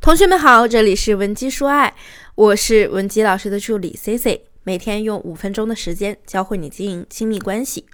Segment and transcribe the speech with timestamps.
[0.00, 1.94] 同学们好，这里是文姬说爱，
[2.34, 7.84] 我是文姬老师的助理 C C，每天用五分钟的时间教会你经营亲密关系。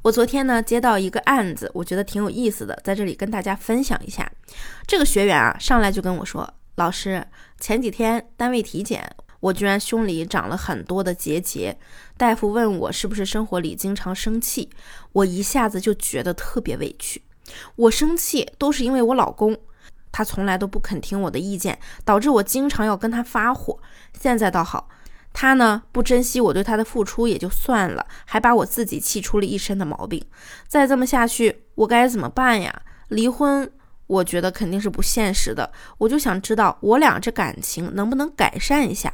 [0.00, 4.32] 我昨天呢接到一个案子，我觉得挺有意思的，在这里跟大家分享一下。
[4.86, 7.22] 这个学员啊上来就跟我说，老师，
[7.60, 9.06] 前几天单位体检，
[9.40, 11.76] 我居然胸里长了很多的结节，
[12.16, 14.70] 大夫问我是不是生活里经常生气，
[15.12, 17.20] 我一下子就觉得特别委屈。
[17.76, 19.54] 我生气都是因为我老公。
[20.16, 23.78] 他从来都不肯听我的意见，导致我经常要跟他发火。
[24.18, 24.88] 现在倒好，
[25.34, 30.24] 他呢不珍惜我对他的付出也就算了，还把我自己气出了一身的毛病。
[30.66, 32.80] 再这么下去，我该怎么办呀？
[33.08, 33.70] 离婚，
[34.06, 35.70] 我觉得肯定是不现实的。
[35.98, 39.12] 我就想知道，我俩这感情能不能改善一下？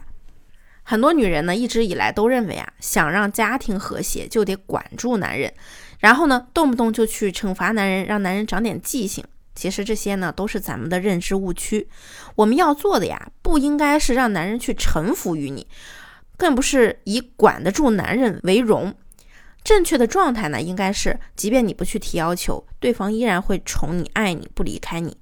[0.85, 5.53] 很多女人呢，一直以来都认为啊，想让家庭和谐就得管住男人，
[5.99, 9.25] 然后呢，动不动就去惩罚男人，让男人长点记性。
[9.55, 11.89] 其实这些呢，都是咱们的认知误区。
[12.37, 15.67] 我们要做的呀，不应该是让男人去臣服于你，
[16.37, 18.95] 更不是以管得住男人为荣。
[19.63, 25.17] 正确的状态呢，应该是，即便你不去提要求，对方依然会宠你、爱你，不离开你。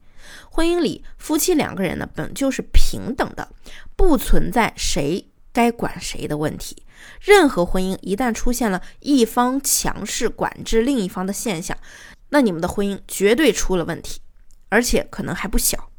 [0.50, 3.50] 婚姻里，夫妻两个人呢，本就是平等的，
[3.97, 6.84] 不存在谁该管谁的问题。
[7.20, 11.76] 任何婚姻一旦出现了一方强势管制另一方的现象，
[12.30, 14.20] 那你们的婚姻绝对出了问题，
[14.70, 15.90] 而且可能还不小。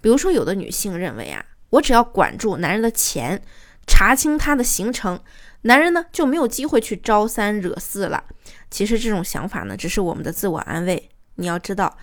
[0.00, 3.40] 比如说，有的女性认为啊，我只要管住男人的钱，
[3.86, 5.20] 查清他的行程，
[5.62, 8.24] 男人呢就没有机会去招三惹四了。
[8.70, 11.08] 其实这种想法呢，只是我们的自我安慰。
[11.36, 11.96] 你要知道，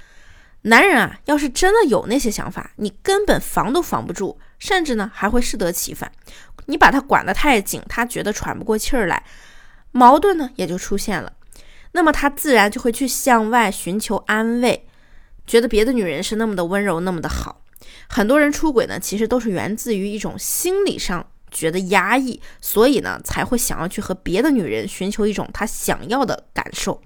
[0.62, 6.12] 男人啊，要是真的有那些想法，你根本防都防不住，甚至呢还会适得其反。
[6.68, 9.24] 你把他管得太紧，他觉得喘不过气儿来，
[9.92, 11.34] 矛盾呢也就出现了。
[11.92, 14.88] 那么他自然就会去向外寻求安慰，
[15.46, 17.62] 觉得别的女人是那么的温柔，那么的好。
[18.08, 27.02] 很多人出轨呢，其实都是源自于一种心理上觉得压抑，所以呢才会想要去和别的女人寻求一种他想要的感受。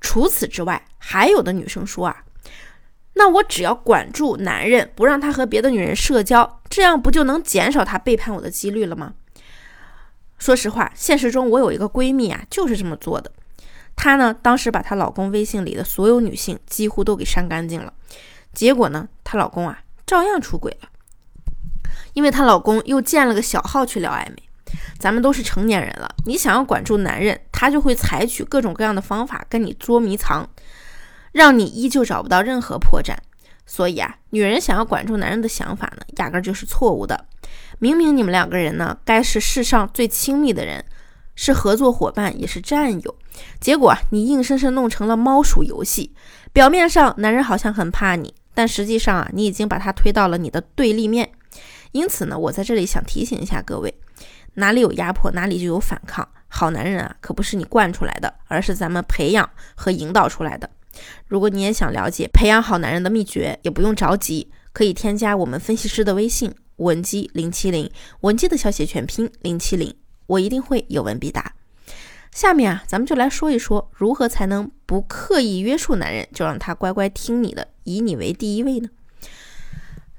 [0.00, 2.24] 除此之外，还有的女生说啊，
[3.14, 9.14] 那我只要管住男人，不让他和别的女人社交，这样不就能减少他背叛我的几率了吗？
[10.38, 13.30] 说实话，现实中我有一个闺蜜啊，就是这么做的。
[13.96, 17.92] 她呢，当时把她老公微信里的所有女性几乎都给删干净了，
[18.52, 20.88] 结果呢，她老公啊照样出轨了，
[22.14, 24.42] 因为她老公又建了个小号去聊暧昧。
[24.98, 30.48] 咱们都是成年人了，你想要管住男人，他就会采取各种各样的方法跟你捉迷藏，
[31.32, 33.14] 让你依旧找不到任何破绽。
[33.66, 37.26] 所以啊，女人想要管住男人的想法呢，压根就是错误的。
[37.78, 40.84] 明明你们两个人呢，该是世上最亲密的人。
[41.34, 43.14] 是合作伙伴，也是战友，
[43.60, 46.12] 结果你硬生生弄成了猫鼠游戏。
[46.52, 51.30] 表面上男人好像很怕你，但实际上啊，你已经把他推到了你的对立面。
[51.92, 53.94] 因此呢，我在这里想提醒一下各位，
[54.54, 56.26] 哪里有压迫，哪里就有反抗。
[56.48, 60.68] 好男人啊，可不是你惯出来的，而是咱们培养和引导出来的。
[61.26, 69.94] 如果你也想了解培养好男人的秘诀，也不用着急，可以添加我们分析师的微信文姬零七零，文姬的小写全拼零七零。
[70.26, 71.54] 我一定会有问必答。
[72.32, 78.88] 下面啊，咱们就来说一说如何才能不刻意约束男人，就让他乖乖听你的，以你为第一位呢？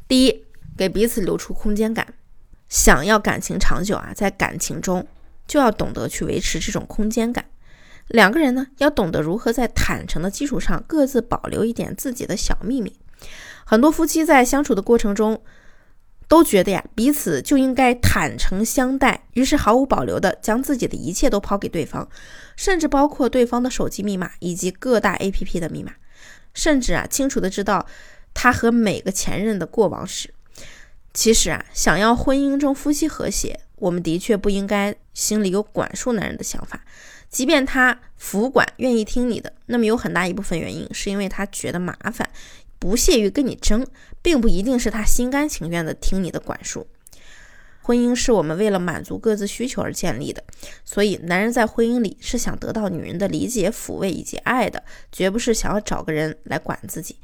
[0.07, 0.46] 第一，
[0.78, 2.13] 给彼此留出空间感。
[2.69, 5.07] 想要感情长久啊，在感情中
[5.47, 7.46] 就要懂得去维持这种空间感。
[8.07, 12.95] 两个人呢，要懂得如何在坦诚的基础上各自保留一点自己的小秘密。
[13.66, 15.41] 很多夫妻在相处的过程中。
[16.28, 22.07] 都觉得呀，彼此就应该坦诚相待，于是毫无保留的将自己的一切都抛给对方，
[22.56, 25.94] 甚至包括对方的手机密码以及各大 APP 的密码，
[26.53, 27.85] 甚至啊，清楚的知道
[28.33, 30.33] 他和每个前任的过往史。
[31.13, 36.83] 其实啊，想要婚姻中夫妻和谐，我们的确不应该心里有管束男人的想法，
[37.29, 42.28] 即便他服管愿意听你的，那么有很大一部分原因是因为他觉得麻烦。
[42.83, 43.88] 不屑于跟你争，
[44.21, 46.85] 并不一定是他心甘情愿的听你的管束。
[47.81, 50.44] 婚姻是我们为了满足各自需求而建立的，
[50.83, 54.83] 所以男人在婚姻里是想得到女人的理解、抚慰以及爱的，
[55.13, 57.15] 绝不是想要找个人来管自己，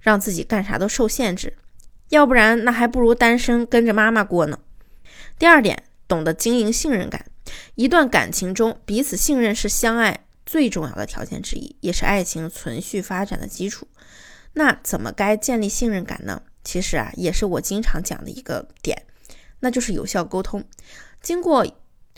[0.00, 1.54] 让自己干啥都受限制。
[2.08, 4.58] 要不然，那还不如单身跟着妈妈过呢。
[5.38, 7.26] 第二点，懂得经营信任感。
[7.76, 13.86] 一段感情中，彼此信任是相爱最重要的条件之一，也是爱情存续发展的基础。
[14.58, 16.40] 那怎么该建立信任感呢？
[16.64, 19.02] 其实啊，也是我经常讲的一个点，
[19.60, 20.64] 那就是有效沟通。
[21.20, 21.66] 经过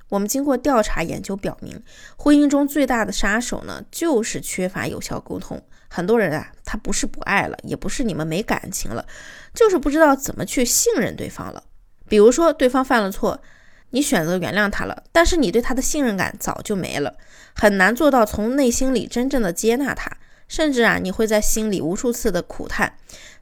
[0.09, 1.83] 我们经过调查研究表明，
[2.17, 5.61] 婚姻中最大的杀手呢，就是缺乏有效沟通。
[5.89, 9.05] 很多人啊，他不是不爱了，也不是你们没感情了，
[9.53, 11.65] 就是不知道怎么去信任对方了。
[12.09, 13.43] 比如说，对方犯了错，
[13.91, 17.17] 你选择原谅他了，但是你对他的信任感早就没了，
[17.55, 20.18] 很难做到从内心里真正的接纳他，
[20.49, 22.95] 甚至啊，你会在心里无数次的苦叹，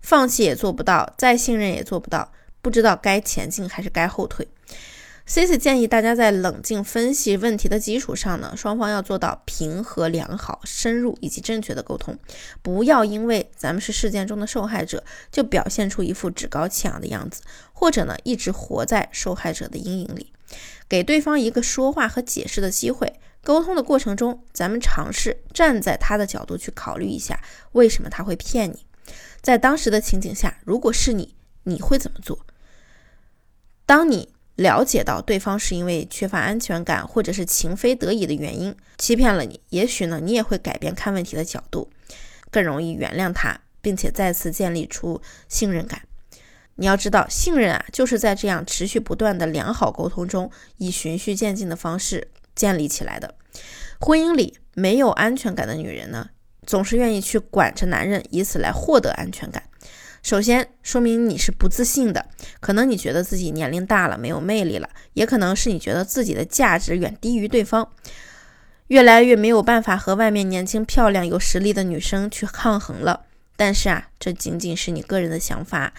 [0.03, 4.47] 放弃也做不到，再信任也做不到，不知道该前进还是该后退。
[5.29, 12.17] Cici 建议大家在冷静分析问题的基础上呢，双方要做到平和、良好、深入以及正确的沟通，
[12.63, 15.03] 不要因为咱们是事件中的受害者，
[15.33, 17.43] 就表现出一副趾高气扬的样子，
[17.73, 20.33] 或者呢一直活在受害者的阴影里，
[20.89, 23.21] 给对方一个说话和解释的机会。
[23.43, 27.41] 沟通的过程中，咱们尝试站在他的角度去考虑一下，
[27.73, 28.87] 为什么他会骗你？
[29.41, 31.35] 在当时的情景下，如果是你，
[31.65, 32.47] 你会怎么做？
[33.85, 34.35] 当你。
[34.57, 41.91] 了解到对方是因为缺乏安全感，或者是情非得已的原因欺骗了你，也许呢，你也会改变看问题的角度，
[42.51, 46.01] 更容易原谅他，并且再次建立出信任感。
[46.77, 53.35] 你要知道，信任啊，就是在这样持续不断的良好沟通中，以循序渐进的方式建立起来的。
[53.99, 56.29] 婚姻里没有安全感的女人呢，
[56.67, 59.63] 总是愿意去管着男人，以此来获得安全感。
[60.23, 62.27] 首先说明你是不自信的，
[62.61, 67.89] 可能你觉得自己年龄大了，没有魅力了，也可能是你觉得自己的价值远低于对方，
[68.89, 73.23] 越来越没有办法和外面年轻漂亮有实力的女生去抗衡了。
[73.57, 75.93] 但是啊，这仅仅是你个人的想法。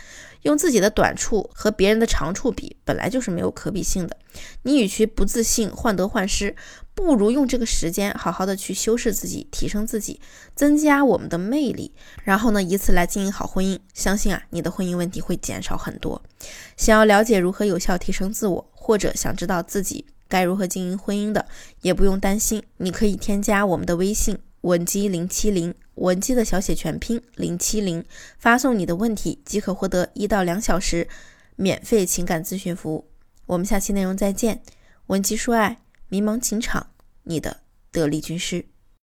[0.44, 4.15] 用自己的短处和别人的长处比，本来就是没有可比性的。
[4.62, 6.56] 你与其不自信、患得患失，
[6.94, 10.21] 不如用这个时间好好的去修饰自己、提升自己，
[10.56, 11.92] 增加我们的魅力，
[12.24, 13.77] 然后呢，以此来经营好婚姻。
[13.94, 16.21] 相信啊，你的婚姻问题会减少很多。
[16.77, 21.45] 想要了解如何有效提升自我，或者想知道自己该如何经营婚姻的，
[21.81, 24.38] 也不用担心，你可以添加我们的微信。
[24.62, 28.03] 文姬零七零，文姬的小写全拼零七零，
[28.39, 31.07] 发送你的问题即可获得一到两小时
[31.55, 33.07] 免费情感咨询服务。
[33.45, 34.61] 我们下期内容再见。
[35.07, 35.79] 文姬说爱，
[36.09, 36.88] 迷茫情场，
[37.23, 37.61] 你的
[37.91, 38.65] 得力军师。